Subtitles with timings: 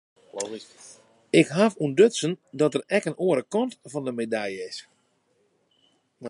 [1.39, 4.77] Ik haw ûntdutsen dat der ek in oare kant fan de medalje is.